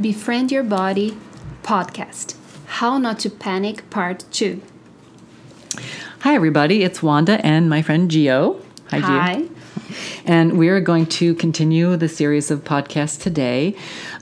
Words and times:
Befriend 0.00 0.52
Your 0.52 0.62
Body 0.62 1.16
podcast 1.62 2.34
How 2.66 2.98
Not 2.98 3.18
to 3.20 3.30
Panic 3.30 3.88
Part 3.88 4.26
2. 4.30 4.60
Hi, 6.20 6.34
everybody. 6.34 6.82
It's 6.82 7.02
Wanda 7.02 7.44
and 7.44 7.70
my 7.70 7.80
friend 7.80 8.10
Gio. 8.10 8.60
Hi, 8.90 9.00
Gio. 9.00 9.02
Hi. 9.02 9.48
And 10.26 10.58
we're 10.58 10.80
going 10.80 11.06
to 11.06 11.34
continue 11.36 11.96
the 11.96 12.10
series 12.10 12.50
of 12.50 12.62
podcasts 12.62 13.18
today 13.18 13.74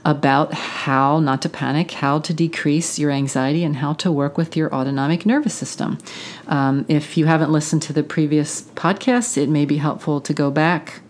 about 0.05 0.53
how 0.53 1.19
not 1.19 1.41
to 1.41 1.49
panic, 1.49 1.91
how 1.91 2.19
to 2.19 2.33
decrease 2.33 2.97
your 2.97 3.11
anxiety, 3.11 3.65
and 3.65 3.75
how 3.75 3.93
to 3.93 4.11
work 4.11 4.37
with 4.37 4.55
your 4.55 4.73
autonomic 4.73 5.25
nervous 5.25 5.55
system. 5.55 5.97
Um, 6.47 6.85
if 6.87 7.17
you 7.17 7.25
haven't 7.25 7.51
listened 7.51 7.81
to 7.83 7.93
the 7.93 8.03
previous 8.03 8.61
podcasts, 8.61 9.37
it 9.37 9.49
may 9.49 9.65
be 9.65 9.77
helpful 9.77 10.21
to 10.21 10.33
go 10.33 10.51
back 10.51 11.01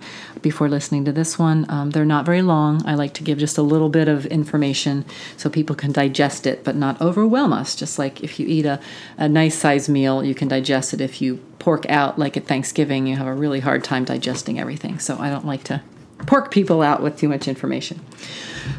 before 0.46 0.70
listening 0.70 1.04
to 1.04 1.12
this 1.12 1.40
one. 1.40 1.66
Um, 1.70 1.90
they're 1.90 2.06
not 2.06 2.24
very 2.24 2.44
long. 2.44 2.86
I 2.86 2.94
like 2.94 3.16
to 3.16 3.24
give 3.24 3.40
just 3.40 3.58
a 3.58 3.64
little 3.64 3.90
bit 3.90 4.08
of 4.08 4.28
information 4.28 5.04
so 5.38 5.50
people 5.50 5.76
can 5.76 5.92
digest 5.92 6.46
it, 6.46 6.64
but 6.64 6.76
not 6.76 7.02
overwhelm 7.02 7.52
us. 7.52 7.76
Just 7.76 7.98
like 7.98 8.24
if 8.24 8.40
you 8.40 8.46
eat 8.48 8.68
a, 8.68 8.80
a 9.18 9.28
nice 9.28 9.58
size 9.58 9.90
meal, 9.90 10.24
you 10.24 10.36
can 10.36 10.48
digest 10.48 10.94
it. 10.94 11.02
If 11.02 11.20
you 11.20 11.38
pork 11.58 11.90
out, 11.90 12.20
like 12.20 12.38
at 12.38 12.46
Thanksgiving, 12.46 13.08
you 13.08 13.16
have 13.16 13.26
a 13.26 13.34
really 13.34 13.60
hard 13.60 13.84
time 13.84 14.06
digesting 14.06 14.60
everything. 14.60 15.00
So 15.00 15.18
I 15.18 15.32
don't 15.32 15.48
like 15.48 15.64
to 15.64 15.82
pork 16.28 16.52
people 16.52 16.84
out 16.84 17.02
with 17.02 17.18
too 17.18 17.28
much 17.28 17.48
information. 17.48 18.00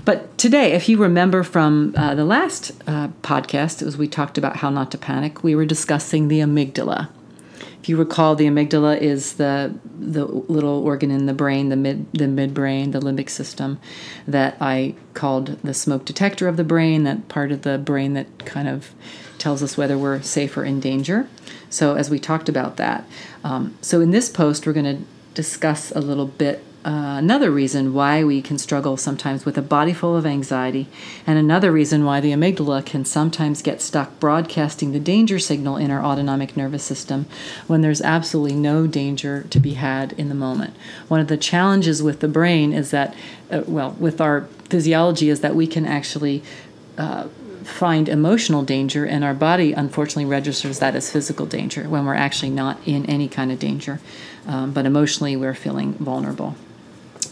But 0.05 0.38
today, 0.38 0.70
if 0.70 0.88
you 0.88 0.98
remember 0.98 1.42
from 1.42 1.94
uh, 1.96 2.14
the 2.14 2.24
last 2.24 2.70
uh, 2.86 3.08
podcast, 3.22 3.84
as 3.84 3.96
we 3.96 4.06
talked 4.06 4.38
about 4.38 4.58
how 4.58 4.70
not 4.70 4.92
to 4.92 4.98
panic, 4.98 5.42
we 5.42 5.56
were 5.56 5.66
discussing 5.66 6.28
the 6.28 6.38
amygdala. 6.38 7.08
If 7.86 7.90
you 7.90 7.98
recall, 7.98 8.34
the 8.34 8.46
amygdala 8.46 9.00
is 9.00 9.34
the 9.34 9.72
the 9.96 10.24
little 10.24 10.82
organ 10.84 11.12
in 11.12 11.27
the 11.27 11.32
brain, 11.32 11.68
the 11.68 11.77
mid 11.77 12.12
the 12.12 12.24
midbrain, 12.24 12.90
the 12.90 12.98
limbic 12.98 13.30
system, 13.30 13.78
that 14.27 14.56
I 14.60 14.96
called 15.14 15.56
the 15.62 15.72
smoke 15.72 16.04
detector 16.04 16.48
of 16.48 16.56
the 16.56 16.64
brain. 16.64 17.04
That 17.04 17.28
part 17.28 17.52
of 17.52 17.62
the 17.62 17.78
brain 17.78 18.14
that 18.14 18.44
kind 18.44 18.66
of 18.66 18.91
tells 19.38 19.62
us 19.62 19.77
whether 19.77 19.96
we're 19.96 20.20
safe 20.22 20.56
or 20.56 20.64
in 20.64 20.80
danger. 20.80 21.28
So 21.70 21.94
as 21.94 22.11
we 22.11 22.19
talked 22.19 22.48
about 22.48 22.77
that, 22.78 23.08
um, 23.44 23.78
so 23.83 24.00
in 24.00 24.11
this 24.11 24.28
post 24.28 24.66
we're 24.66 24.72
going 24.72 24.96
to 24.96 25.05
discuss 25.34 25.92
a 25.92 26.00
little 26.00 26.27
bit 26.27 26.64
uh, 26.87 27.17
another 27.19 27.51
reason 27.51 27.92
why 27.92 28.23
we 28.23 28.41
can 28.41 28.56
struggle 28.59 28.97
sometimes 28.97 29.45
with 29.45 29.59
a 29.59 29.62
body 29.62 29.92
full 29.92 30.17
of 30.17 30.25
anxiety, 30.25 30.87
and 31.27 31.37
another 31.37 31.73
reason 31.73 32.05
why 32.05 32.20
the 32.20 32.31
amygdala 32.31 32.87
can 32.87 33.05
sometimes 33.05 33.61
get 33.61 33.83
stuck 33.83 34.20
broadcasting 34.20 34.92
the 34.92 35.01
danger 35.01 35.41
signal 35.41 35.77
in 35.77 35.91
our 35.91 36.05
autonomic 36.05 36.57
nervous 36.57 36.84
system 36.84 37.27
when 37.67 37.81
there's 37.81 38.01
absolutely 38.01 38.55
no 38.55 38.87
danger 38.87 39.42
to 39.51 39.59
be 39.59 39.75
had 39.75 40.12
in 40.12 40.29
the 40.29 40.34
moment. 40.37 40.77
One 41.09 41.19
of 41.19 41.27
the 41.27 41.37
challenges 41.37 42.05
with 42.05 42.20
the 42.20 42.29
brain 42.29 42.73
is 42.73 42.92
that, 42.92 43.17
uh, 43.51 43.62
well, 43.67 43.97
with 43.98 44.20
our 44.20 44.42
physiology, 44.70 45.29
is 45.29 45.41
that 45.41 45.57
we 45.57 45.67
can 45.67 45.87
actually 45.87 46.45
uh, 46.97 47.27
find 47.64 48.09
emotional 48.09 48.62
danger, 48.62 49.05
and 49.05 49.25
our 49.25 49.34
body 49.34 49.73
unfortunately 49.73 50.25
registers 50.25 50.79
that 50.79 50.95
as 50.95 51.11
physical 51.11 51.47
danger 51.47 51.89
when 51.89 52.07
we're 52.07 52.14
actually 52.14 52.51
not 52.51 52.79
in 52.87 53.05
any 53.07 53.27
kind 53.27 53.51
of 53.51 53.59
danger. 53.59 53.98
Um, 54.47 54.70
but 54.70 54.87
emotionally, 54.87 55.34
we're 55.34 55.53
feeling 55.55 55.95
vulnerable. 55.95 56.55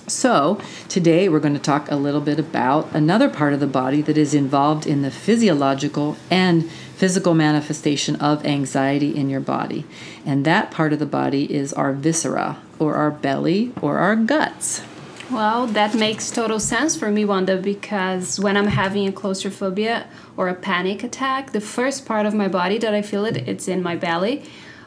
So, 0.06 0.60
today 0.90 1.30
we're 1.30 1.40
going 1.40 1.54
to 1.54 1.60
talk 1.60 1.90
a 1.90 1.96
little 1.96 2.20
bit 2.20 2.38
about 2.38 2.94
another 2.94 3.30
part 3.30 3.54
of 3.54 3.60
the 3.60 3.66
body 3.66 4.02
that 4.02 4.18
is 4.18 4.34
involved 4.34 4.86
in 4.86 5.00
the 5.00 5.10
physiological 5.10 6.18
and 6.30 6.70
physical 6.70 7.32
manifestation 7.32 8.16
of 8.16 8.44
anxiety 8.44 9.16
in 9.16 9.30
your 9.30 9.40
body. 9.40 9.86
And 10.26 10.44
that 10.44 10.70
part 10.70 10.92
of 10.92 10.98
the 10.98 11.06
body 11.06 11.50
is 11.50 11.72
our 11.72 11.94
viscera, 11.94 12.58
or 12.78 12.96
our 12.96 13.10
belly, 13.10 13.72
or 13.80 13.96
our 13.96 14.14
guts. 14.14 14.82
Well, 15.30 15.66
that 15.68 15.94
makes 15.94 16.30
total 16.30 16.60
sense 16.60 16.94
for 16.94 17.10
me, 17.10 17.24
Wanda, 17.24 17.56
because 17.56 18.38
when 18.38 18.58
I'm 18.58 18.66
having 18.66 19.08
a 19.08 19.12
claustrophobia 19.12 20.06
or 20.36 20.50
a 20.50 20.54
panic 20.54 21.02
attack, 21.02 21.52
the 21.52 21.62
first 21.62 22.04
part 22.04 22.26
of 22.26 22.34
my 22.34 22.46
body 22.46 22.76
that 22.76 22.92
I 22.92 23.00
feel 23.00 23.24
it, 23.24 23.38
it's 23.48 23.68
in 23.68 23.82
my 23.82 23.96
belly. 23.96 24.44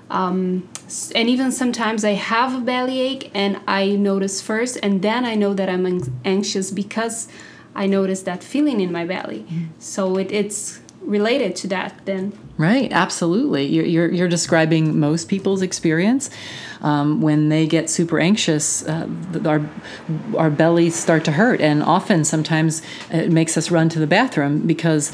Um, 0.10 0.70
and 1.16 1.28
even 1.30 1.52
sometimes 1.52 2.06
I 2.06 2.12
have 2.12 2.56
a 2.56 2.60
bellyache 2.60 3.30
and 3.34 3.60
I 3.68 3.90
notice 3.90 4.42
first, 4.42 4.78
and 4.82 5.02
then 5.02 5.26
I 5.26 5.36
know 5.36 5.54
that 5.54 5.70
I'm 5.70 5.86
anxious 6.24 6.72
because 6.72 7.28
I 7.76 7.88
notice 7.88 8.24
that 8.24 8.44
feeling 8.44 8.80
in 8.80 8.92
my 8.92 9.06
belly. 9.06 9.46
Mm. 9.50 9.68
So 9.80 10.18
it, 10.18 10.32
it's 10.32 10.80
related 11.02 11.56
to 11.58 11.68
that 11.68 12.06
then. 12.06 12.38
Right, 12.58 12.92
absolutely. 12.92 13.66
You're, 13.66 13.86
you're, 13.86 14.12
you're 14.12 14.28
describing 14.28 15.00
most 15.00 15.30
people's 15.30 15.62
experience. 15.62 16.30
Um, 16.82 17.22
when 17.22 17.50
they 17.50 17.68
get 17.68 17.90
super 17.90 18.20
anxious, 18.20 18.86
uh, 18.86 19.08
our, 19.46 19.70
our 20.38 20.50
bellies 20.50 20.96
start 20.96 21.26
to 21.26 21.32
hurt. 21.32 21.62
And 21.62 21.84
often, 21.84 22.24
sometimes, 22.24 22.82
it 23.12 23.32
makes 23.32 23.58
us 23.58 23.72
run 23.72 23.90
to 23.90 24.00
the 24.00 24.08
bathroom 24.08 24.66
because 24.68 25.12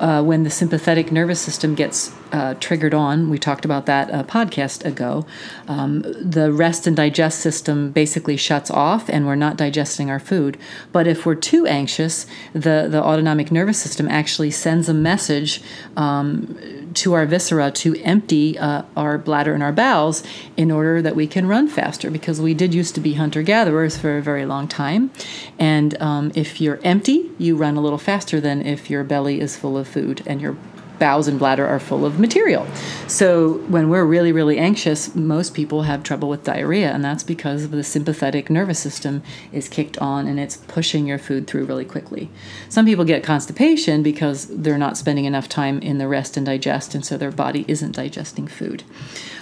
uh, 0.00 0.22
when 0.22 0.42
the 0.42 0.50
sympathetic 0.50 1.12
nervous 1.12 1.40
system 1.40 1.74
gets 1.74 2.12
uh, 2.32 2.54
triggered 2.54 2.94
on, 2.94 3.30
we 3.30 3.38
talked 3.38 3.64
about 3.64 3.86
that 3.86 4.10
a 4.10 4.24
podcast 4.24 4.84
ago, 4.84 5.26
um, 5.68 6.02
the 6.02 6.52
rest 6.52 6.86
and 6.86 6.96
digest 6.96 7.40
system 7.40 7.92
basically 7.92 8.36
shuts 8.36 8.70
off 8.70 9.08
and 9.08 9.26
we're 9.26 9.36
not 9.36 9.56
digesting 9.56 10.10
our 10.10 10.18
food. 10.18 10.58
But 10.92 11.06
if 11.06 11.24
we're 11.24 11.36
too 11.36 11.66
anxious, 11.66 12.26
the, 12.52 12.88
the 12.90 13.02
autonomic 13.02 13.52
nervous 13.52 13.78
system 13.78 14.08
actually 14.08 14.50
sends 14.50 14.88
a 14.88 14.94
message 14.94 15.62
um, 15.96 16.85
to 16.96 17.12
our 17.12 17.26
viscera 17.26 17.70
to 17.70 18.00
empty 18.02 18.58
uh, 18.58 18.82
our 18.96 19.18
bladder 19.18 19.54
and 19.54 19.62
our 19.62 19.72
bowels 19.72 20.22
in 20.56 20.70
order 20.70 21.00
that 21.02 21.14
we 21.14 21.26
can 21.26 21.46
run 21.46 21.68
faster 21.68 22.10
because 22.10 22.40
we 22.40 22.54
did 22.54 22.74
used 22.74 22.94
to 22.94 23.00
be 23.00 23.14
hunter 23.14 23.42
gatherers 23.42 23.96
for 23.96 24.18
a 24.18 24.22
very 24.22 24.46
long 24.46 24.66
time. 24.66 25.10
And 25.58 26.00
um, 26.00 26.32
if 26.34 26.60
you're 26.60 26.80
empty, 26.82 27.30
you 27.38 27.56
run 27.56 27.76
a 27.76 27.80
little 27.80 27.98
faster 27.98 28.40
than 28.40 28.64
if 28.64 28.90
your 28.90 29.04
belly 29.04 29.40
is 29.40 29.56
full 29.56 29.76
of 29.76 29.86
food 29.86 30.22
and 30.26 30.40
your 30.40 30.56
bowels 30.98 31.28
and 31.28 31.38
bladder 31.38 31.66
are 31.66 31.78
full 31.78 32.04
of 32.04 32.18
material. 32.18 32.66
So 33.06 33.54
when 33.68 33.88
we're 33.88 34.04
really, 34.04 34.32
really 34.32 34.58
anxious, 34.58 35.14
most 35.14 35.54
people 35.54 35.82
have 35.82 36.02
trouble 36.02 36.28
with 36.28 36.44
diarrhea, 36.44 36.90
and 36.90 37.04
that's 37.04 37.22
because 37.22 37.70
the 37.70 37.84
sympathetic 37.84 38.50
nervous 38.50 38.78
system 38.78 39.22
is 39.52 39.68
kicked 39.68 39.98
on 39.98 40.26
and 40.26 40.40
it's 40.40 40.56
pushing 40.56 41.06
your 41.06 41.18
food 41.18 41.46
through 41.46 41.64
really 41.64 41.84
quickly. 41.84 42.30
Some 42.68 42.86
people 42.86 43.04
get 43.04 43.22
constipation 43.22 44.02
because 44.02 44.46
they're 44.46 44.78
not 44.78 44.96
spending 44.96 45.24
enough 45.24 45.48
time 45.48 45.80
in 45.80 45.98
the 45.98 46.08
rest 46.08 46.36
and 46.36 46.46
digest, 46.46 46.94
and 46.94 47.04
so 47.04 47.16
their 47.16 47.30
body 47.30 47.64
isn't 47.68 47.96
digesting 47.96 48.46
food. 48.46 48.84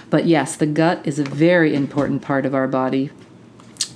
But 0.09 0.25
yes, 0.25 0.55
the 0.55 0.67
gut 0.67 1.05
is 1.05 1.19
a 1.19 1.23
very 1.23 1.73
important 1.73 2.21
part 2.21 2.45
of 2.45 2.53
our 2.53 2.67
body 2.67 3.09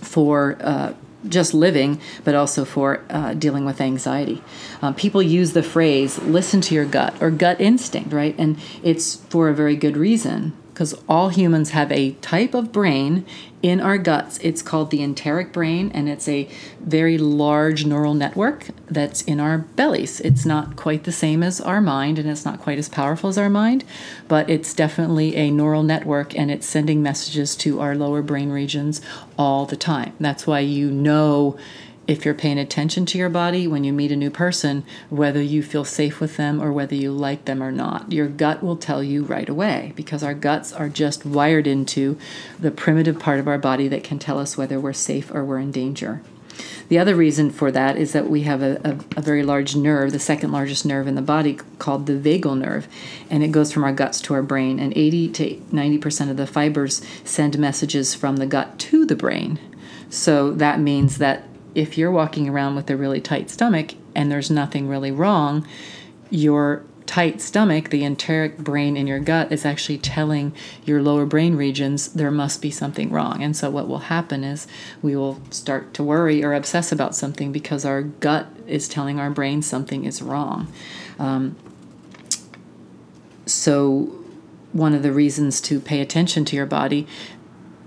for 0.01 0.57
uh, 0.61 0.93
just 1.27 1.53
living, 1.53 1.99
but 2.23 2.35
also 2.35 2.63
for 2.63 3.03
uh, 3.09 3.33
dealing 3.33 3.65
with 3.65 3.81
anxiety. 3.81 4.41
Um, 4.81 4.95
people 4.95 5.21
use 5.21 5.53
the 5.53 5.63
phrase 5.63 6.17
listen 6.19 6.61
to 6.61 6.75
your 6.75 6.85
gut 6.85 7.21
or 7.21 7.29
gut 7.29 7.59
instinct, 7.59 8.13
right? 8.13 8.35
And 8.37 8.57
it's 8.83 9.15
for 9.15 9.49
a 9.49 9.53
very 9.53 9.75
good 9.75 9.97
reason 9.97 10.53
because 10.79 10.95
all 11.09 11.27
humans 11.27 11.71
have 11.71 11.91
a 11.91 12.11
type 12.21 12.53
of 12.53 12.71
brain 12.71 13.25
in 13.61 13.81
our 13.81 13.97
guts. 13.97 14.37
It's 14.37 14.61
called 14.61 14.91
the 14.91 15.03
enteric 15.03 15.51
brain, 15.51 15.91
and 15.93 16.07
it's 16.07 16.25
a 16.25 16.49
very 16.79 17.17
large 17.17 17.85
neural 17.85 18.13
network 18.13 18.67
that's 18.87 19.21
in 19.23 19.41
our 19.41 19.57
bellies. 19.57 20.21
It's 20.21 20.45
not 20.45 20.77
quite 20.77 21.03
the 21.03 21.11
same 21.11 21.43
as 21.43 21.59
our 21.59 21.81
mind, 21.81 22.17
and 22.17 22.29
it's 22.29 22.45
not 22.45 22.61
quite 22.61 22.77
as 22.77 22.87
powerful 22.87 23.29
as 23.29 23.37
our 23.37 23.49
mind, 23.49 23.83
but 24.29 24.49
it's 24.49 24.73
definitely 24.73 25.35
a 25.35 25.51
neural 25.51 25.83
network, 25.83 26.33
and 26.33 26.49
it's 26.49 26.65
sending 26.65 27.03
messages 27.03 27.57
to 27.57 27.81
our 27.81 27.93
lower 27.93 28.21
brain 28.21 28.49
regions 28.49 29.01
all 29.37 29.65
the 29.65 29.75
time. 29.75 30.13
That's 30.17 30.47
why 30.47 30.61
you 30.61 30.89
know 30.89 31.59
if 32.09 32.25
you're 32.25 32.33
paying 32.33 32.57
attention 32.57 33.05
to 33.05 33.19
your 33.19 33.29
body 33.29 33.67
when 33.67 33.83
you 33.83 33.93
meet 33.93 34.11
a 34.11 34.15
new 34.15 34.31
person, 34.31 34.83
whether 35.11 35.41
you 35.41 35.61
feel 35.61 35.85
safe 35.85 36.19
with 36.19 36.37
them 36.37 36.59
or 36.59 36.73
whether 36.73 36.95
you 36.95 37.11
like 37.11 37.45
them 37.45 37.61
or 37.61 37.71
not. 37.71 38.11
Your 38.11 38.27
gut 38.27 38.63
will 38.63 38.77
tell 38.77 39.03
you 39.03 39.23
right 39.23 39.47
away 39.47 39.93
because 39.95 40.23
our 40.23 40.33
guts 40.33 40.73
are 40.73 40.89
just 40.89 41.23
wired 41.23 41.67
into 41.67 42.17
the 42.59 42.71
primitive 42.71 43.19
part 43.19 43.39
of 43.39 43.47
our 43.47 43.59
body 43.59 43.87
that 43.89 44.03
can 44.03 44.17
tell 44.17 44.39
us 44.39 44.57
whether 44.57 44.79
we're 44.79 44.91
safe 44.91 45.29
or 45.31 45.45
we're 45.45 45.59
in 45.59 45.71
danger. 45.71 46.23
The 46.87 46.97
other 46.97 47.13
reason 47.13 47.51
for 47.51 47.71
that 47.71 47.95
is 47.95 48.13
that 48.13 48.27
we 48.27 48.41
have 48.41 48.63
a, 48.63 48.81
a, 48.83 49.19
a, 49.19 49.21
very 49.21 49.43
large 49.43 49.75
nerve, 49.75 50.11
the 50.11 50.19
second 50.19 50.51
largest 50.51 50.87
nerve 50.87 51.07
in 51.07 51.13
the 51.13 51.21
body, 51.21 51.59
called 51.77 52.07
the 52.07 52.13
vagal 52.13 52.57
nerve, 52.57 52.87
and 53.29 53.43
it 53.43 53.51
goes 53.51 53.71
from 53.71 53.83
our 53.83 53.93
guts 53.93 54.19
to 54.21 54.33
our 54.33 54.41
brain. 54.41 54.79
And 54.79 54.97
80 54.97 55.29
to 55.29 55.55
90% 55.71 56.31
of 56.31 56.37
the 56.37 56.47
fibers 56.47 57.03
send 57.23 57.59
messages 57.59 58.15
from 58.15 58.37
the 58.37 58.47
gut 58.47 58.79
to 58.79 59.05
the 59.05 59.15
brain. 59.15 59.59
So 60.09 60.51
that 60.53 60.79
means 60.79 61.19
that 61.19 61.43
if 61.75 61.97
you're 61.97 62.11
walking 62.11 62.49
around 62.49 62.75
with 62.75 62.89
a 62.89 62.97
really 62.97 63.21
tight 63.21 63.49
stomach 63.49 63.93
and 64.15 64.31
there's 64.31 64.49
nothing 64.49 64.87
really 64.87 65.11
wrong, 65.11 65.67
your 66.29 66.83
tight 67.09 67.41
stomach, 67.41 67.89
the 67.89 68.03
enteric 68.03 68.59
brain 68.59 68.95
in 68.95 69.07
your 69.07 69.19
gut, 69.19 69.51
is 69.51 69.65
actually 69.65 69.97
telling 69.97 70.53
your 70.85 71.01
lower 71.01 71.25
brain 71.25 71.55
regions 71.55 72.09
there 72.09 72.29
must 72.29 72.61
be 72.61 72.69
something 72.69 73.09
wrong. 73.09 73.41
And 73.41 73.57
so, 73.57 73.71
what 73.71 73.87
will 73.87 73.97
happen 73.99 74.43
is 74.43 74.67
we 75.01 75.15
will 75.15 75.41
start 75.49 75.91
to 75.95 76.03
worry 76.03 76.43
or 76.43 76.53
obsess 76.53 76.91
about 76.91 77.15
something 77.15 77.51
because 77.51 77.83
our 77.83 78.03
gut 78.03 78.47
is 78.67 78.87
telling 78.87 79.19
our 79.19 79.31
brain 79.31 79.63
something 79.63 80.05
is 80.05 80.21
wrong. 80.21 80.71
Um, 81.17 81.55
so, 83.47 84.15
one 84.71 84.93
of 84.93 85.01
the 85.01 85.11
reasons 85.11 85.61
to 85.61 85.79
pay 85.79 86.01
attention 86.01 86.45
to 86.45 86.55
your 86.55 86.67
body 86.67 87.07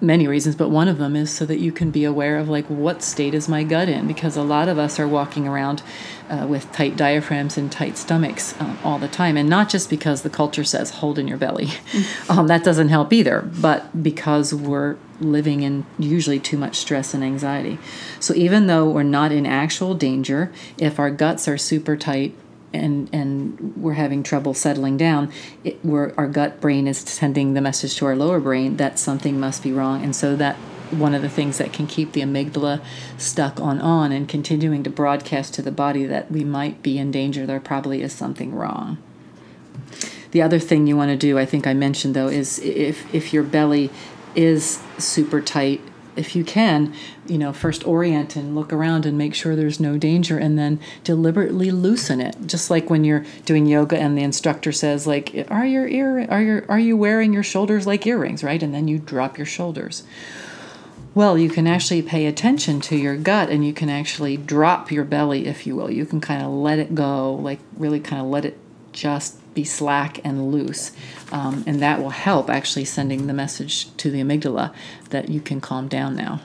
many 0.02 0.26
reasons, 0.26 0.56
but 0.56 0.68
one 0.68 0.88
of 0.88 0.98
them 0.98 1.14
is 1.14 1.30
so 1.30 1.46
that 1.46 1.60
you 1.60 1.70
can 1.70 1.90
be 1.90 2.04
aware 2.04 2.36
of 2.36 2.48
like 2.48 2.66
what 2.66 3.02
state 3.02 3.34
is 3.34 3.48
my 3.48 3.62
gut 3.62 3.88
in, 3.88 4.06
because 4.06 4.36
a 4.36 4.42
lot 4.42 4.68
of 4.68 4.78
us 4.78 4.98
are 4.98 5.06
walking 5.06 5.46
around 5.46 5.82
uh, 6.28 6.46
with 6.46 6.70
tight 6.72 6.96
diaphragms 6.96 7.56
and 7.56 7.70
tight 7.70 7.96
stomachs 7.96 8.60
um, 8.60 8.76
all 8.82 8.98
the 8.98 9.08
time, 9.08 9.36
and 9.36 9.48
not 9.48 9.68
just 9.68 9.88
because 9.88 10.22
the 10.22 10.30
culture 10.30 10.64
says 10.64 10.90
hold 10.90 11.18
in 11.18 11.28
your 11.28 11.38
belly, 11.38 11.68
um, 12.28 12.48
that 12.48 12.64
doesn't 12.64 12.88
help 12.88 13.12
either, 13.12 13.42
but 13.42 14.02
because 14.02 14.52
we're 14.52 14.96
living 15.20 15.62
in 15.62 15.86
usually 15.98 16.40
too 16.40 16.58
much 16.58 16.76
stress 16.76 17.14
and 17.14 17.22
anxiety. 17.22 17.78
So 18.18 18.34
even 18.34 18.66
though 18.66 18.88
we're 18.88 19.04
not 19.04 19.30
in 19.30 19.46
actual 19.46 19.94
danger, 19.94 20.52
if 20.78 20.98
our 20.98 21.10
guts 21.10 21.46
are 21.46 21.56
super 21.56 21.96
tight 21.96 22.34
and 22.72 23.08
and 23.12 23.74
we're 23.76 23.94
having 23.94 24.22
trouble 24.22 24.54
settling 24.54 24.96
down, 24.96 25.32
it, 25.64 25.84
we're, 25.84 26.12
our 26.16 26.26
gut 26.26 26.60
brain 26.60 26.86
is 26.86 26.98
sending 26.98 27.54
the 27.54 27.60
message 27.60 27.96
to 27.96 28.06
our 28.06 28.16
lower 28.16 28.40
brain 28.40 28.76
that 28.76 28.98
something 28.98 29.38
must 29.38 29.62
be 29.62 29.72
wrong, 29.72 30.02
and 30.02 30.14
so 30.14 30.36
that 30.36 30.56
one 30.90 31.14
of 31.14 31.22
the 31.22 31.28
things 31.28 31.58
that 31.58 31.72
can 31.72 31.86
keep 31.86 32.12
the 32.12 32.20
amygdala 32.20 32.82
stuck 33.16 33.58
on 33.60 33.80
on 33.80 34.12
and 34.12 34.28
continuing 34.28 34.82
to 34.82 34.90
broadcast 34.90 35.54
to 35.54 35.62
the 35.62 35.72
body 35.72 36.04
that 36.04 36.30
we 36.30 36.44
might 36.44 36.82
be 36.82 36.98
in 36.98 37.10
danger. 37.10 37.46
There 37.46 37.60
probably 37.60 38.02
is 38.02 38.12
something 38.12 38.54
wrong. 38.54 38.98
The 40.32 40.42
other 40.42 40.58
thing 40.58 40.86
you 40.86 40.96
want 40.96 41.10
to 41.10 41.16
do, 41.16 41.38
I 41.38 41.44
think 41.44 41.66
I 41.66 41.74
mentioned 41.74 42.14
though, 42.14 42.28
is 42.28 42.58
if 42.58 43.12
if 43.14 43.32
your 43.32 43.42
belly 43.42 43.90
is 44.34 44.82
super 44.98 45.40
tight 45.40 45.80
if 46.16 46.36
you 46.36 46.44
can, 46.44 46.94
you 47.26 47.38
know, 47.38 47.52
first 47.52 47.86
orient 47.86 48.36
and 48.36 48.54
look 48.54 48.72
around 48.72 49.06
and 49.06 49.16
make 49.16 49.34
sure 49.34 49.56
there's 49.56 49.80
no 49.80 49.96
danger 49.96 50.38
and 50.38 50.58
then 50.58 50.80
deliberately 51.04 51.70
loosen 51.70 52.20
it. 52.20 52.36
Just 52.46 52.70
like 52.70 52.90
when 52.90 53.04
you're 53.04 53.24
doing 53.44 53.66
yoga 53.66 53.98
and 53.98 54.16
the 54.16 54.22
instructor 54.22 54.72
says 54.72 55.06
like, 55.06 55.46
"Are 55.50 55.66
your 55.66 55.86
ear 55.88 56.26
are 56.30 56.42
your 56.42 56.64
are 56.68 56.78
you 56.78 56.96
wearing 56.96 57.32
your 57.32 57.42
shoulders 57.42 57.86
like 57.86 58.06
earrings?" 58.06 58.44
right? 58.44 58.62
And 58.62 58.74
then 58.74 58.88
you 58.88 58.98
drop 58.98 59.38
your 59.38 59.46
shoulders. 59.46 60.04
Well, 61.14 61.36
you 61.36 61.50
can 61.50 61.66
actually 61.66 62.00
pay 62.00 62.24
attention 62.24 62.80
to 62.82 62.96
your 62.96 63.16
gut 63.16 63.50
and 63.50 63.66
you 63.66 63.74
can 63.74 63.90
actually 63.90 64.38
drop 64.38 64.90
your 64.90 65.04
belly, 65.04 65.46
if 65.46 65.66
you 65.66 65.76
will. 65.76 65.90
You 65.90 66.06
can 66.06 66.22
kind 66.22 66.42
of 66.42 66.50
let 66.50 66.78
it 66.78 66.94
go, 66.94 67.34
like 67.34 67.58
really 67.76 68.00
kind 68.00 68.22
of 68.22 68.28
let 68.28 68.46
it 68.46 68.58
just 68.92 69.41
be 69.54 69.64
slack 69.64 70.20
and 70.24 70.50
loose. 70.50 70.92
Um, 71.30 71.64
and 71.66 71.80
that 71.80 72.00
will 72.00 72.10
help 72.10 72.50
actually 72.50 72.84
sending 72.84 73.26
the 73.26 73.32
message 73.32 73.94
to 73.96 74.10
the 74.10 74.20
amygdala 74.20 74.74
that 75.10 75.28
you 75.28 75.40
can 75.40 75.60
calm 75.60 75.88
down 75.88 76.16
now. 76.16 76.40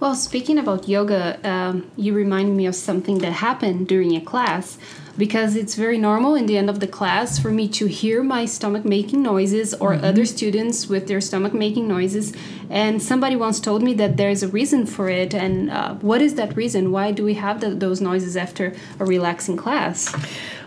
Well, 0.00 0.14
speaking 0.14 0.58
about 0.58 0.88
yoga, 0.88 1.38
um, 1.46 1.90
you 1.94 2.14
reminded 2.14 2.54
me 2.56 2.64
of 2.64 2.74
something 2.74 3.18
that 3.18 3.32
happened 3.32 3.86
during 3.86 4.16
a 4.16 4.20
class 4.22 4.78
because 5.18 5.54
it's 5.54 5.74
very 5.74 5.98
normal 5.98 6.34
in 6.34 6.46
the 6.46 6.56
end 6.56 6.70
of 6.70 6.80
the 6.80 6.86
class 6.86 7.38
for 7.38 7.50
me 7.50 7.68
to 7.68 7.84
hear 7.86 8.22
my 8.22 8.46
stomach 8.46 8.86
making 8.86 9.22
noises 9.22 9.74
or 9.74 9.92
mm-hmm. 9.92 10.04
other 10.06 10.24
students 10.24 10.88
with 10.88 11.06
their 11.06 11.20
stomach 11.20 11.52
making 11.52 11.86
noises. 11.86 12.32
And 12.70 13.02
somebody 13.02 13.36
once 13.36 13.60
told 13.60 13.82
me 13.82 13.92
that 13.94 14.16
there's 14.16 14.42
a 14.42 14.48
reason 14.48 14.86
for 14.86 15.10
it. 15.10 15.34
And 15.34 15.70
uh, 15.70 15.94
what 15.96 16.22
is 16.22 16.36
that 16.36 16.56
reason? 16.56 16.92
Why 16.92 17.12
do 17.12 17.22
we 17.22 17.34
have 17.34 17.60
the, 17.60 17.68
those 17.68 18.00
noises 18.00 18.38
after 18.38 18.74
a 18.98 19.04
relaxing 19.04 19.58
class? 19.58 20.14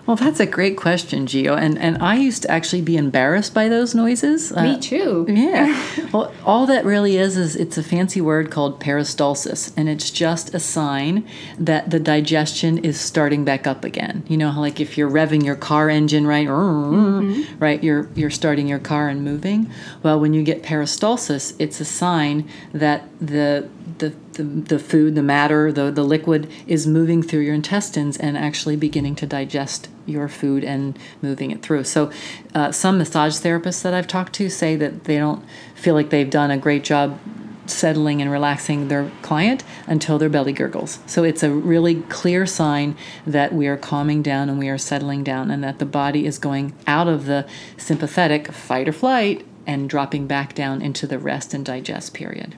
Well, 0.05 0.17
that's 0.17 0.41
a 0.41 0.45
great 0.45 0.75
question, 0.75 1.25
Gio. 1.25 1.57
And 1.57 1.77
and 1.77 1.97
I 2.03 2.15
used 2.15 2.41
to 2.41 2.51
actually 2.51 2.81
be 2.81 2.97
embarrassed 2.97 3.53
by 3.53 3.69
those 3.69 3.95
noises. 3.95 4.51
Me 4.51 4.75
uh, 4.75 4.79
too. 4.79 5.25
Yeah. 5.29 5.81
well, 6.13 6.33
all 6.45 6.65
that 6.65 6.83
really 6.83 7.15
is 7.15 7.37
is 7.37 7.55
it's 7.55 7.77
a 7.77 7.83
fancy 7.83 8.19
word 8.19 8.51
called 8.51 8.81
peristalsis, 8.81 9.71
and 9.77 9.87
it's 9.87 10.11
just 10.11 10.53
a 10.53 10.59
sign 10.59 11.25
that 11.57 11.89
the 11.89 11.99
digestion 11.99 12.79
is 12.79 12.99
starting 12.99 13.45
back 13.45 13.65
up 13.65 13.85
again. 13.85 14.23
You 14.27 14.35
know, 14.35 14.51
like 14.59 14.81
if 14.81 14.97
you're 14.97 15.09
revving 15.09 15.45
your 15.45 15.55
car 15.55 15.89
engine, 15.89 16.27
right? 16.27 16.47
Mm-hmm. 16.47 17.59
Right, 17.59 17.81
you're 17.81 18.09
you're 18.13 18.29
starting 18.29 18.67
your 18.67 18.79
car 18.79 19.07
and 19.07 19.23
moving. 19.23 19.71
Well, 20.01 20.19
when 20.19 20.33
you 20.33 20.43
get 20.43 20.63
peristalsis, 20.63 21.55
it's 21.59 21.79
a 21.79 21.85
sign 21.85 22.49
that 22.73 23.07
the 23.21 23.69
the, 24.03 24.13
the, 24.33 24.43
the 24.43 24.79
food, 24.79 25.15
the 25.15 25.23
matter, 25.23 25.71
the, 25.71 25.89
the 25.89 26.03
liquid 26.03 26.51
is 26.67 26.85
moving 26.85 27.23
through 27.23 27.39
your 27.41 27.53
intestines 27.53 28.17
and 28.17 28.37
actually 28.37 28.75
beginning 28.75 29.15
to 29.15 29.25
digest 29.25 29.87
your 30.05 30.27
food 30.27 30.63
and 30.63 30.99
moving 31.21 31.51
it 31.51 31.61
through. 31.61 31.85
So, 31.85 32.11
uh, 32.53 32.71
some 32.71 32.97
massage 32.97 33.39
therapists 33.39 33.81
that 33.83 33.93
I've 33.93 34.07
talked 34.07 34.33
to 34.33 34.49
say 34.49 34.75
that 34.75 35.05
they 35.05 35.17
don't 35.17 35.45
feel 35.75 35.93
like 35.93 36.09
they've 36.09 36.29
done 36.29 36.51
a 36.51 36.57
great 36.57 36.83
job 36.83 37.17
settling 37.65 38.21
and 38.21 38.29
relaxing 38.29 38.89
their 38.89 39.09
client 39.21 39.63
until 39.87 40.19
their 40.19 40.27
belly 40.27 40.51
gurgles. 40.51 40.99
So, 41.05 41.23
it's 41.23 41.43
a 41.43 41.49
really 41.49 42.01
clear 42.03 42.45
sign 42.45 42.97
that 43.25 43.53
we 43.53 43.67
are 43.67 43.77
calming 43.77 44.21
down 44.21 44.49
and 44.49 44.59
we 44.59 44.67
are 44.67 44.77
settling 44.77 45.23
down, 45.23 45.49
and 45.49 45.63
that 45.63 45.79
the 45.79 45.85
body 45.85 46.25
is 46.25 46.37
going 46.37 46.73
out 46.85 47.07
of 47.07 47.25
the 47.25 47.47
sympathetic 47.77 48.51
fight 48.51 48.89
or 48.89 48.93
flight 48.93 49.45
and 49.65 49.89
dropping 49.89 50.27
back 50.27 50.53
down 50.53 50.81
into 50.81 51.07
the 51.07 51.17
rest 51.17 51.53
and 51.53 51.65
digest 51.65 52.13
period. 52.13 52.57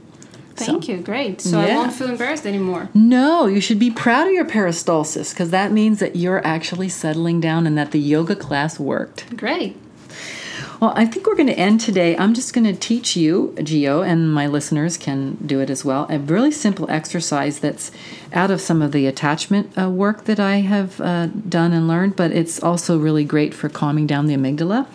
Thank 0.55 0.85
so, 0.85 0.91
you. 0.93 0.97
Great. 0.99 1.41
So 1.41 1.61
yeah. 1.61 1.67
I 1.67 1.77
won't 1.77 1.93
feel 1.93 2.09
embarrassed 2.09 2.45
anymore. 2.45 2.89
No, 2.93 3.45
you 3.45 3.59
should 3.59 3.79
be 3.79 3.91
proud 3.91 4.27
of 4.27 4.33
your 4.33 4.45
peristalsis 4.45 5.31
because 5.31 5.49
that 5.49 5.71
means 5.71 5.99
that 5.99 6.15
you're 6.15 6.45
actually 6.45 6.89
settling 6.89 7.41
down 7.41 7.67
and 7.67 7.77
that 7.77 7.91
the 7.91 7.99
yoga 7.99 8.35
class 8.35 8.79
worked. 8.79 9.35
Great. 9.35 9.75
Well, 10.79 10.93
I 10.95 11.05
think 11.05 11.25
we're 11.25 11.35
going 11.35 11.47
to 11.47 11.57
end 11.57 11.79
today. 11.79 12.17
I'm 12.17 12.33
just 12.33 12.53
going 12.53 12.65
to 12.65 12.73
teach 12.73 13.15
you, 13.15 13.53
Gio, 13.57 14.05
and 14.05 14.33
my 14.33 14.45
listeners 14.45 14.97
can 14.97 15.35
do 15.35 15.61
it 15.61 15.69
as 15.69 15.85
well, 15.85 16.05
a 16.09 16.19
really 16.19 16.51
simple 16.51 16.89
exercise 16.89 17.59
that's 17.59 17.91
out 18.33 18.51
of 18.51 18.59
some 18.59 18.81
of 18.81 18.91
the 18.91 19.07
attachment 19.07 19.71
uh, 19.77 19.89
work 19.89 20.25
that 20.25 20.39
I 20.39 20.57
have 20.57 20.99
uh, 20.99 21.27
done 21.27 21.71
and 21.71 21.87
learned, 21.87 22.17
but 22.17 22.31
it's 22.31 22.61
also 22.61 22.97
really 22.97 23.23
great 23.23 23.53
for 23.53 23.69
calming 23.69 24.05
down 24.05 24.25
the 24.25 24.35
amygdala 24.35 24.87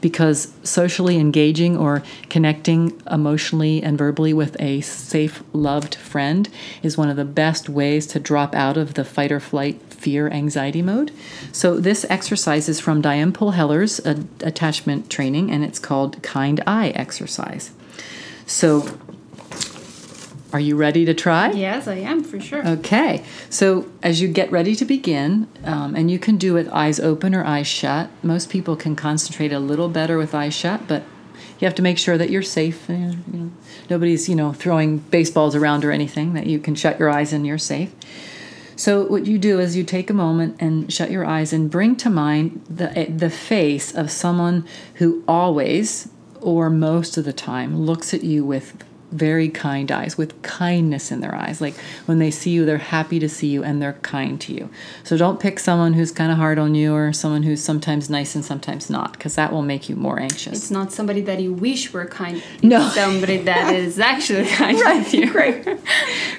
because 0.00 0.52
socially 0.62 1.16
engaging 1.16 1.76
or 1.76 2.02
connecting 2.28 3.00
emotionally 3.10 3.82
and 3.82 3.98
verbally 3.98 4.32
with 4.32 4.56
a 4.60 4.80
safe, 4.80 5.42
loved 5.52 5.94
friend 5.94 6.48
is 6.82 6.96
one 6.96 7.08
of 7.08 7.16
the 7.16 7.24
best 7.24 7.68
ways 7.68 8.06
to 8.08 8.20
drop 8.20 8.54
out 8.54 8.76
of 8.76 8.94
the 8.94 9.04
fight 9.04 9.32
or 9.32 9.40
flight 9.40 9.80
fear 9.90 10.28
anxiety 10.28 10.82
mode. 10.82 11.10
So, 11.52 11.78
this 11.78 12.06
exercise 12.08 12.68
is 12.68 12.80
from 12.80 13.00
Diane 13.00 13.32
Poole 13.32 13.52
Heller's 13.52 13.98
uh, 14.00 14.22
attachment 14.40 15.10
training 15.10 15.50
and 15.50 15.64
it's 15.64 15.78
called 15.78 16.22
Kind 16.22 16.62
Eye 16.66 16.90
Exercise. 16.90 17.72
So, 18.46 18.98
are 20.56 20.60
you 20.60 20.74
ready 20.74 21.04
to 21.04 21.12
try? 21.12 21.50
Yes, 21.50 21.86
I 21.86 21.96
am 21.96 22.24
for 22.24 22.40
sure. 22.40 22.66
Okay. 22.66 23.22
So, 23.50 23.90
as 24.02 24.22
you 24.22 24.28
get 24.28 24.50
ready 24.50 24.74
to 24.76 24.86
begin, 24.86 25.48
um, 25.64 25.94
and 25.94 26.10
you 26.10 26.18
can 26.18 26.38
do 26.38 26.56
it 26.56 26.66
eyes 26.68 26.98
open 26.98 27.34
or 27.34 27.44
eyes 27.44 27.66
shut, 27.66 28.08
most 28.22 28.48
people 28.48 28.74
can 28.74 28.96
concentrate 28.96 29.52
a 29.52 29.58
little 29.58 29.90
better 29.90 30.16
with 30.16 30.34
eyes 30.34 30.54
shut, 30.54 30.88
but 30.88 31.02
you 31.60 31.66
have 31.66 31.74
to 31.74 31.82
make 31.82 31.98
sure 31.98 32.16
that 32.16 32.30
you're 32.30 32.40
safe. 32.40 32.88
And, 32.88 33.22
you 33.30 33.38
know, 33.38 33.50
nobody's, 33.90 34.30
you 34.30 34.34
know, 34.34 34.54
throwing 34.54 34.96
baseballs 34.96 35.54
around 35.54 35.84
or 35.84 35.92
anything, 35.92 36.32
that 36.32 36.46
you 36.46 36.58
can 36.58 36.74
shut 36.74 36.98
your 36.98 37.10
eyes 37.10 37.34
and 37.34 37.46
you're 37.46 37.58
safe. 37.58 37.94
So, 38.76 39.04
what 39.04 39.26
you 39.26 39.36
do 39.36 39.60
is 39.60 39.76
you 39.76 39.84
take 39.84 40.08
a 40.08 40.14
moment 40.14 40.56
and 40.58 40.90
shut 40.90 41.10
your 41.10 41.26
eyes 41.26 41.52
and 41.52 41.70
bring 41.70 41.96
to 41.96 42.08
mind 42.08 42.64
the, 42.70 42.98
eh, 42.98 43.08
the 43.14 43.28
face 43.28 43.94
of 43.94 44.10
someone 44.10 44.66
who 44.94 45.22
always 45.28 46.08
or 46.40 46.70
most 46.70 47.18
of 47.18 47.26
the 47.26 47.32
time 47.34 47.78
looks 47.78 48.14
at 48.14 48.24
you 48.24 48.42
with 48.42 48.82
very 49.12 49.48
kind 49.48 49.90
eyes 49.90 50.18
with 50.18 50.40
kindness 50.42 51.10
in 51.12 51.20
their 51.20 51.34
eyes. 51.34 51.60
Like 51.60 51.74
when 52.06 52.18
they 52.18 52.30
see 52.30 52.50
you, 52.50 52.64
they're 52.64 52.78
happy 52.78 53.18
to 53.18 53.28
see 53.28 53.48
you 53.48 53.62
and 53.62 53.80
they're 53.80 53.94
kind 53.94 54.40
to 54.42 54.52
you. 54.52 54.68
So 55.04 55.16
don't 55.16 55.40
pick 55.40 55.58
someone 55.58 55.92
who's 55.92 56.12
kind 56.12 56.32
of 56.32 56.38
hard 56.38 56.58
on 56.58 56.74
you 56.74 56.94
or 56.94 57.12
someone 57.12 57.42
who's 57.42 57.62
sometimes 57.62 58.10
nice 58.10 58.34
and 58.34 58.44
sometimes 58.44 58.90
not, 58.90 59.12
because 59.12 59.34
that 59.36 59.52
will 59.52 59.62
make 59.62 59.88
you 59.88 59.96
more 59.96 60.18
anxious. 60.18 60.58
It's 60.58 60.70
not 60.70 60.92
somebody 60.92 61.20
that 61.22 61.40
you 61.40 61.52
wish 61.52 61.92
were 61.92 62.06
kind. 62.06 62.42
No, 62.62 62.88
somebody 62.90 63.38
that 63.38 63.74
is 63.74 63.98
actually 63.98 64.46
kind 64.48 64.80
right. 64.80 64.98
with 64.98 65.14
you. 65.14 65.30
Great, 65.30 65.66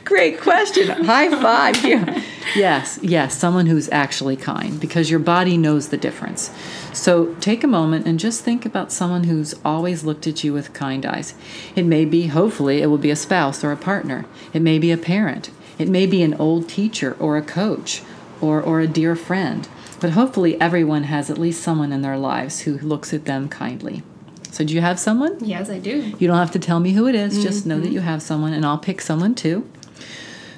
great 0.03 0.39
question. 0.39 0.88
High 1.05 1.29
five. 1.29 1.83
Yeah. 1.86 2.21
Yes, 2.56 3.00
yes, 3.01 3.38
someone 3.38 3.66
who's 3.66 3.89
actually 3.92 4.36
kind, 4.36 4.80
because 4.80 5.10
your 5.10 5.20
body 5.20 5.58
knows 5.58 5.89
the 5.89 5.98
difference. 5.98 6.51
So 6.94 7.34
take 7.36 7.63
a 7.63 7.68
moment 7.68 8.06
and 8.06 8.20
just 8.20 8.44
think 8.44 8.66
about 8.66 8.92
someone 8.92 9.25
who's 9.25 9.56
always 9.66 10.04
looked 10.04 10.27
at 10.27 10.44
you 10.44 10.54
with 10.54 10.74
kind 10.74 11.06
eyes. 11.06 11.34
It 11.75 11.84
may 11.84 12.06
be, 12.06 12.27
hopefully, 12.27 12.82
it 12.82 12.88
will 12.88 12.98
be 12.98 13.12
a 13.12 13.16
spouse 13.16 13.63
or 13.63 13.72
a 13.72 13.77
partner. 13.77 14.25
It 14.54 14.62
may 14.62 14.80
be 14.80 14.92
a 14.92 14.98
parent. 14.98 15.50
It 15.77 15.89
may 15.89 16.06
be 16.06 16.24
an 16.24 16.34
old 16.36 16.68
teacher 16.68 17.16
or 17.20 17.38
a 17.38 17.42
coach 17.42 18.01
or, 18.42 18.62
or 18.62 18.80
a 18.80 18.88
dear 18.88 19.16
friend. 19.16 19.68
But 20.00 20.12
hopefully, 20.12 20.60
everyone 20.62 21.04
has 21.04 21.30
at 21.30 21.38
least 21.38 21.63
someone 21.63 21.92
in 21.92 22.01
their 22.01 22.18
lives 22.18 22.62
who 22.62 22.77
looks 22.77 23.13
at 23.13 23.25
them 23.25 23.50
kindly. 23.50 24.04
So, 24.51 24.63
do 24.63 24.74
you 24.74 24.82
have 24.82 25.00
someone? 25.00 25.38
Yes, 25.44 25.70
I 25.70 25.80
do. 25.80 26.13
You 26.20 26.27
don't 26.27 26.38
have 26.38 26.51
to 26.51 26.60
tell 26.60 26.80
me 26.80 26.94
who 26.94 27.08
it 27.08 27.16
is, 27.16 27.34
mm-hmm. 27.34 27.44
just 27.44 27.66
know 27.66 27.80
that 27.80 27.92
you 27.92 28.00
have 28.01 28.22
someone, 28.22 28.54
and 28.54 28.66
I'll 28.66 28.77
pick 28.77 29.01
someone 29.01 29.36
too. 29.36 29.70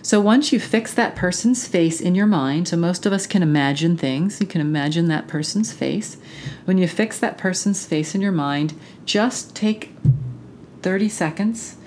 So 0.09 0.19
once 0.19 0.51
you 0.51 0.59
fix 0.59 0.91
that 0.95 1.15
person's 1.15 1.67
face 1.67 2.01
in 2.01 2.15
your 2.15 2.25
mind, 2.25 2.69
so 2.69 2.77
most 2.77 3.05
of 3.05 3.13
us 3.13 3.27
can 3.27 3.43
imagine 3.43 3.95
things, 3.95 4.41
you 4.41 4.47
can 4.47 4.59
imagine 4.59 5.07
that 5.09 5.27
person's 5.27 5.71
face. 5.71 6.17
When 6.65 6.79
you 6.79 6.87
fix 6.87 7.19
that 7.19 7.37
person's 7.37 7.85
face 7.85 8.15
in 8.15 8.21
your 8.21 8.31
mind, 8.31 8.73
just 9.05 9.55
take 9.55 9.93
30 10.81 11.09
seconds 11.09 11.77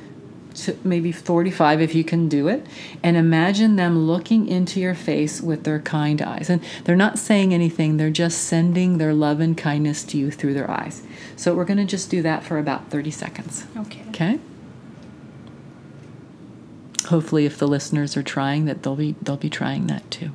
to 0.54 0.78
maybe 0.84 1.10
45 1.10 1.80
if 1.80 1.96
you 1.96 2.04
can 2.04 2.28
do 2.28 2.46
it 2.46 2.64
and 3.02 3.16
imagine 3.16 3.74
them 3.74 4.06
looking 4.06 4.46
into 4.46 4.78
your 4.78 4.94
face 4.94 5.40
with 5.40 5.64
their 5.64 5.80
kind 5.80 6.22
eyes. 6.22 6.48
And 6.48 6.62
they're 6.84 6.94
not 6.94 7.18
saying 7.18 7.52
anything 7.52 7.96
they're 7.96 8.08
just 8.08 8.44
sending 8.44 8.98
their 8.98 9.14
love 9.14 9.40
and 9.40 9.58
kindness 9.58 10.04
to 10.04 10.16
you 10.16 10.30
through 10.30 10.54
their 10.54 10.70
eyes. 10.70 11.02
So 11.34 11.56
we're 11.56 11.64
going 11.64 11.78
to 11.78 11.84
just 11.84 12.08
do 12.08 12.22
that 12.22 12.44
for 12.44 12.58
about 12.60 12.88
30 12.88 13.10
seconds. 13.10 13.66
Okay. 13.76 14.04
Okay 14.10 14.38
hopefully, 17.12 17.44
if 17.44 17.58
the 17.58 17.68
listeners 17.68 18.16
are 18.16 18.22
trying, 18.22 18.64
that 18.64 18.82
they'll 18.82 18.96
be 18.96 19.14
they'll 19.20 19.36
be 19.36 19.50
trying 19.50 19.86
that 19.86 20.10
too. 20.10 20.30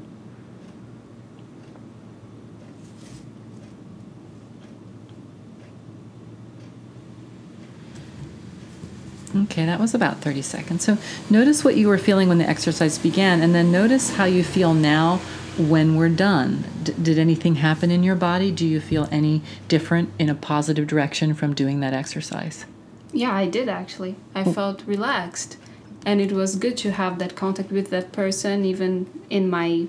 Okay, 9.36 9.66
that 9.66 9.80
was 9.80 9.94
about 9.94 10.18
30 10.22 10.42
seconds. 10.42 10.86
So 10.86 10.98
notice 11.30 11.64
what 11.64 11.76
you 11.76 11.88
were 11.88 11.98
feeling 11.98 12.30
when 12.30 12.38
the 12.38 12.48
exercise 12.48 12.98
began, 12.98 13.42
and 13.42 13.54
then 13.54 13.72
notice 13.72 14.16
how 14.16 14.26
you 14.26 14.44
feel 14.44 14.74
now 14.74 15.18
when 15.58 15.96
we're 15.96 16.10
done. 16.10 16.64
D- 16.84 16.94
did 17.02 17.18
anything 17.18 17.56
happen 17.56 17.90
in 17.90 18.04
your 18.04 18.16
body? 18.16 18.52
Do 18.52 18.66
you 18.68 18.80
feel 18.80 19.10
any 19.12 19.42
different 19.68 20.12
in 20.20 20.30
a 20.30 20.36
positive 20.36 20.86
direction 20.86 21.34
from 21.34 21.56
doing 21.56 21.80
that 21.80 21.94
exercise? 21.94 22.66
Yeah, 23.12 23.34
I 23.34 23.48
did 23.48 23.68
actually. 23.68 24.16
I 24.36 24.44
felt 24.44 24.84
relaxed. 24.86 25.58
And 26.06 26.22
it 26.22 26.32
was 26.32 26.56
good 26.56 26.78
to 26.78 26.92
have 26.92 27.20
that 27.20 27.36
contact 27.36 27.72
with 27.72 27.90
that 27.90 28.12
person, 28.12 28.64
even 28.66 29.08
in 29.30 29.50
my 29.50 29.88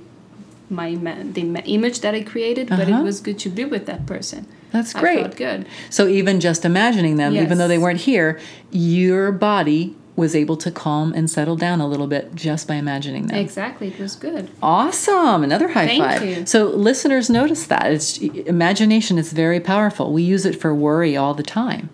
my 0.70 0.94
the 0.94 1.62
image 1.64 2.00
that 2.00 2.14
I 2.14 2.22
created. 2.22 2.68
But 2.68 2.80
Uh-huh. 2.88 3.00
it 3.00 3.02
was 3.02 3.20
good 3.20 3.38
to 3.40 3.48
be 3.48 3.64
with 3.64 3.86
that 3.86 4.04
person. 4.06 4.46
That's 4.70 4.92
great. 4.92 5.20
felt 5.20 5.36
good. 5.36 5.66
So 5.88 6.06
even 6.08 6.40
just 6.40 6.64
imagining 6.64 7.16
them, 7.16 7.34
even 7.34 7.56
though 7.58 7.68
they 7.68 7.78
weren't 7.78 8.00
here, 8.02 8.38
your 8.70 9.32
body 9.32 9.96
was 10.14 10.34
able 10.34 10.56
to 10.56 10.70
calm 10.70 11.12
and 11.14 11.30
settle 11.30 11.54
down 11.56 11.80
a 11.80 11.86
little 11.86 12.08
bit 12.08 12.34
just 12.34 12.66
by 12.68 12.74
imagining 12.74 13.28
them. 13.28 13.38
Exactly, 13.38 13.86
it 13.88 13.98
was 14.00 14.16
good. 14.16 14.50
Awesome. 14.60 15.44
Another 15.44 15.68
high 15.68 15.86
Thank 15.86 16.02
five. 16.04 16.24
you. 16.24 16.44
So 16.44 16.66
listeners 16.66 17.30
notice 17.30 17.66
that. 17.68 17.92
It's 17.92 18.18
imagination 18.18 19.16
is 19.16 19.32
very 19.32 19.60
powerful. 19.60 20.12
We 20.12 20.22
use 20.22 20.44
it 20.44 20.60
for 20.60 20.74
worry 20.74 21.16
all 21.16 21.34
the 21.34 21.44
time. 21.44 21.88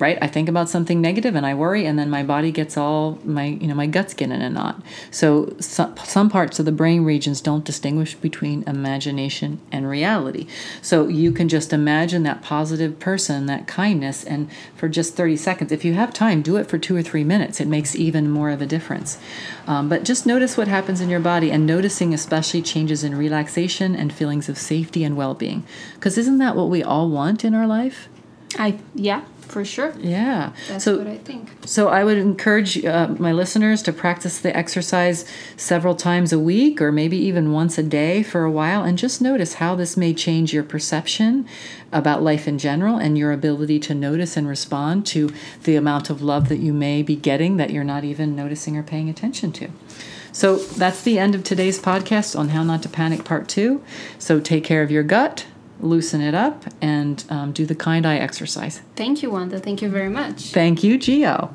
Right? 0.00 0.18
I 0.20 0.26
think 0.26 0.48
about 0.48 0.68
something 0.68 1.00
negative 1.00 1.34
and 1.34 1.44
I 1.46 1.54
worry 1.54 1.84
and 1.84 1.98
then 1.98 2.08
my 2.08 2.22
body 2.22 2.50
gets 2.50 2.76
all 2.76 3.18
my 3.22 3.44
you 3.44 3.68
know 3.68 3.74
my 3.74 3.86
guts 3.86 4.14
get 4.14 4.30
in 4.30 4.40
a 4.40 4.50
knot. 4.50 4.82
So 5.10 5.54
some, 5.60 5.94
some 5.98 6.30
parts 6.30 6.58
of 6.58 6.64
the 6.64 6.72
brain 6.72 7.04
regions 7.04 7.40
don't 7.40 7.64
distinguish 7.64 8.14
between 8.14 8.64
imagination 8.66 9.60
and 9.70 9.88
reality. 9.88 10.46
So 10.80 11.06
you 11.06 11.32
can 11.32 11.48
just 11.48 11.72
imagine 11.72 12.22
that 12.22 12.42
positive 12.42 12.98
person, 12.98 13.46
that 13.46 13.66
kindness 13.66 14.24
and 14.24 14.50
for 14.74 14.88
just 14.88 15.14
30 15.14 15.36
seconds. 15.36 15.70
If 15.70 15.84
you 15.84 15.94
have 15.94 16.12
time, 16.12 16.40
do 16.40 16.56
it 16.56 16.68
for 16.68 16.78
2 16.78 16.96
or 16.96 17.02
3 17.02 17.22
minutes. 17.22 17.60
It 17.60 17.68
makes 17.68 17.94
even 17.94 18.30
more 18.30 18.50
of 18.50 18.62
a 18.62 18.66
difference. 18.66 19.18
Um, 19.66 19.88
but 19.88 20.04
just 20.04 20.24
notice 20.26 20.56
what 20.56 20.68
happens 20.68 21.00
in 21.00 21.10
your 21.10 21.20
body 21.20 21.50
and 21.50 21.66
noticing 21.66 22.14
especially 22.14 22.62
changes 22.62 23.04
in 23.04 23.14
relaxation 23.14 23.94
and 23.94 24.12
feelings 24.12 24.48
of 24.48 24.56
safety 24.56 25.04
and 25.04 25.16
well-being. 25.16 25.64
Cuz 26.00 26.16
isn't 26.16 26.38
that 26.38 26.56
what 26.56 26.70
we 26.70 26.82
all 26.82 27.10
want 27.10 27.44
in 27.44 27.54
our 27.54 27.66
life? 27.66 28.08
I 28.58 28.78
yeah, 28.94 29.22
for 29.50 29.64
sure. 29.64 29.92
Yeah. 29.98 30.52
That's 30.68 30.84
so 30.84 30.98
what 30.98 31.06
I 31.06 31.18
think. 31.18 31.50
so 31.66 31.88
I 31.88 32.04
would 32.04 32.18
encourage 32.18 32.84
uh, 32.84 33.08
my 33.18 33.32
listeners 33.32 33.82
to 33.82 33.92
practice 33.92 34.38
the 34.38 34.56
exercise 34.56 35.24
several 35.56 35.94
times 35.94 36.32
a 36.32 36.38
week 36.38 36.80
or 36.80 36.92
maybe 36.92 37.16
even 37.16 37.52
once 37.52 37.78
a 37.78 37.82
day 37.82 38.22
for 38.22 38.44
a 38.44 38.50
while 38.50 38.82
and 38.84 38.96
just 38.96 39.20
notice 39.20 39.54
how 39.54 39.74
this 39.74 39.96
may 39.96 40.14
change 40.14 40.52
your 40.52 40.62
perception 40.62 41.46
about 41.92 42.22
life 42.22 42.46
in 42.46 42.58
general 42.58 42.96
and 42.96 43.18
your 43.18 43.32
ability 43.32 43.78
to 43.80 43.94
notice 43.94 44.36
and 44.36 44.46
respond 44.48 45.04
to 45.06 45.30
the 45.64 45.76
amount 45.76 46.10
of 46.10 46.22
love 46.22 46.48
that 46.48 46.58
you 46.58 46.72
may 46.72 47.02
be 47.02 47.16
getting 47.16 47.56
that 47.56 47.70
you're 47.70 47.84
not 47.84 48.04
even 48.04 48.36
noticing 48.36 48.76
or 48.76 48.82
paying 48.82 49.08
attention 49.08 49.50
to. 49.52 49.68
So 50.32 50.56
that's 50.56 51.02
the 51.02 51.18
end 51.18 51.34
of 51.34 51.42
today's 51.42 51.80
podcast 51.80 52.38
on 52.38 52.50
How 52.50 52.62
Not 52.62 52.82
to 52.84 52.88
Panic 52.88 53.24
Part 53.24 53.48
2. 53.48 53.82
So 54.18 54.38
take 54.38 54.62
care 54.62 54.82
of 54.82 54.90
your 54.90 55.02
gut, 55.02 55.46
loosen 55.82 56.20
it 56.20 56.34
up, 56.34 56.64
and 56.80 57.24
um, 57.30 57.52
do 57.52 57.66
the 57.66 57.74
kind 57.74 58.06
eye 58.06 58.16
exercise. 58.16 58.82
Thank 58.96 59.22
you, 59.22 59.30
Wanda. 59.30 59.58
Thank 59.58 59.82
you 59.82 59.88
very 59.88 60.08
much. 60.10 60.52
Thank 60.52 60.82
you, 60.82 60.98
Gio. 60.98 61.54